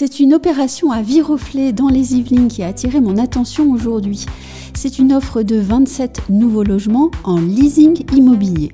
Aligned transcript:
C'est 0.00 0.20
une 0.20 0.32
opération 0.32 0.92
à 0.92 1.02
Viroflay 1.02 1.72
dans 1.72 1.88
les 1.88 2.14
Yvelines 2.14 2.46
qui 2.46 2.62
a 2.62 2.68
attiré 2.68 3.00
mon 3.00 3.16
attention 3.16 3.72
aujourd'hui. 3.72 4.26
C'est 4.72 5.00
une 5.00 5.12
offre 5.12 5.42
de 5.42 5.56
27 5.56 6.28
nouveaux 6.28 6.62
logements 6.62 7.10
en 7.24 7.40
leasing 7.40 8.04
immobilier. 8.14 8.70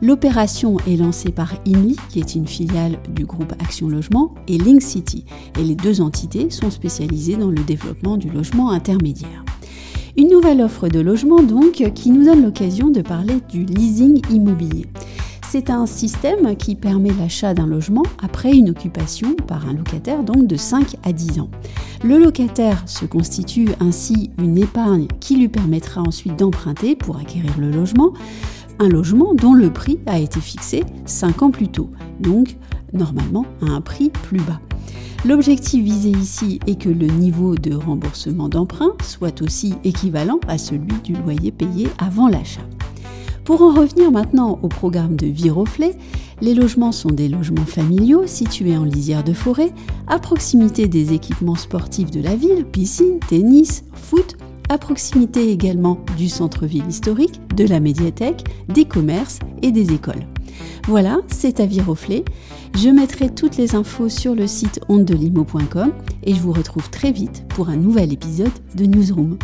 L'opération 0.00 0.76
est 0.86 0.94
lancée 0.94 1.32
par 1.32 1.54
INLI, 1.66 1.96
qui 2.10 2.20
est 2.20 2.36
une 2.36 2.46
filiale 2.46 3.00
du 3.12 3.26
groupe 3.26 3.54
Action 3.60 3.88
Logement, 3.88 4.32
et 4.46 4.56
Link 4.56 4.80
City. 4.80 5.24
Et 5.58 5.64
les 5.64 5.74
deux 5.74 6.00
entités 6.00 6.48
sont 6.48 6.70
spécialisées 6.70 7.36
dans 7.36 7.50
le 7.50 7.64
développement 7.64 8.16
du 8.16 8.30
logement 8.30 8.70
intermédiaire. 8.70 9.44
Une 10.16 10.30
nouvelle 10.30 10.60
offre 10.60 10.88
de 10.88 11.00
logement 11.00 11.42
donc 11.42 11.82
qui 11.92 12.10
nous 12.12 12.24
donne 12.24 12.44
l'occasion 12.44 12.90
de 12.90 13.02
parler 13.02 13.34
du 13.48 13.64
leasing 13.64 14.22
immobilier. 14.30 14.86
C'est 15.50 15.70
un 15.70 15.86
système 15.86 16.56
qui 16.56 16.74
permet 16.74 17.08
l'achat 17.08 17.54
d'un 17.54 17.66
logement 17.66 18.02
après 18.22 18.52
une 18.52 18.68
occupation 18.68 19.32
par 19.32 19.66
un 19.66 19.72
locataire 19.72 20.22
donc 20.22 20.46
de 20.46 20.56
5 20.56 20.96
à 21.04 21.12
10 21.14 21.40
ans. 21.40 21.48
Le 22.04 22.18
locataire 22.18 22.86
se 22.86 23.06
constitue 23.06 23.70
ainsi 23.80 24.30
une 24.36 24.58
épargne 24.58 25.06
qui 25.20 25.36
lui 25.36 25.48
permettra 25.48 26.02
ensuite 26.02 26.38
d'emprunter 26.38 26.96
pour 26.96 27.16
acquérir 27.16 27.58
le 27.58 27.70
logement, 27.70 28.12
un 28.78 28.90
logement 28.90 29.32
dont 29.32 29.54
le 29.54 29.72
prix 29.72 29.98
a 30.04 30.18
été 30.18 30.38
fixé 30.38 30.84
5 31.06 31.40
ans 31.40 31.50
plus 31.50 31.68
tôt, 31.68 31.88
donc 32.20 32.58
normalement 32.92 33.46
à 33.62 33.70
un 33.70 33.80
prix 33.80 34.10
plus 34.10 34.42
bas. 34.42 34.60
L'objectif 35.24 35.82
visé 35.82 36.10
ici 36.10 36.60
est 36.66 36.78
que 36.78 36.90
le 36.90 37.06
niveau 37.06 37.54
de 37.54 37.74
remboursement 37.74 38.50
d'emprunt 38.50 38.92
soit 39.02 39.40
aussi 39.40 39.76
équivalent 39.82 40.40
à 40.46 40.58
celui 40.58 40.92
du 41.02 41.14
loyer 41.14 41.52
payé 41.52 41.88
avant 41.98 42.28
l'achat. 42.28 42.60
Pour 43.48 43.62
en 43.62 43.72
revenir 43.72 44.12
maintenant 44.12 44.58
au 44.62 44.68
programme 44.68 45.16
de 45.16 45.26
Viroflay, 45.26 45.96
les 46.42 46.52
logements 46.52 46.92
sont 46.92 47.08
des 47.08 47.30
logements 47.30 47.64
familiaux 47.64 48.26
situés 48.26 48.76
en 48.76 48.84
lisière 48.84 49.24
de 49.24 49.32
forêt, 49.32 49.72
à 50.06 50.18
proximité 50.18 50.86
des 50.86 51.14
équipements 51.14 51.54
sportifs 51.54 52.10
de 52.10 52.20
la 52.20 52.36
ville, 52.36 52.66
piscine, 52.66 53.20
tennis, 53.26 53.84
foot, 53.94 54.36
à 54.68 54.76
proximité 54.76 55.50
également 55.50 55.98
du 56.18 56.28
centre-ville 56.28 56.86
historique, 56.86 57.40
de 57.56 57.66
la 57.66 57.80
médiathèque, 57.80 58.44
des 58.68 58.84
commerces 58.84 59.38
et 59.62 59.72
des 59.72 59.94
écoles. 59.94 60.26
Voilà, 60.86 61.20
c'est 61.28 61.60
à 61.60 61.64
Viroflay. 61.64 62.26
Je 62.74 62.90
mettrai 62.90 63.30
toutes 63.30 63.56
les 63.56 63.74
infos 63.74 64.10
sur 64.10 64.34
le 64.34 64.46
site 64.46 64.80
ondelimo.com 64.90 65.92
et 66.22 66.34
je 66.34 66.40
vous 66.40 66.52
retrouve 66.52 66.90
très 66.90 67.12
vite 67.12 67.44
pour 67.48 67.70
un 67.70 67.76
nouvel 67.76 68.12
épisode 68.12 68.52
de 68.74 68.84
Newsroom. 68.84 69.38